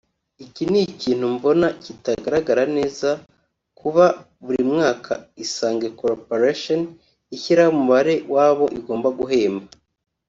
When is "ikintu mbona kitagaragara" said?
0.91-2.63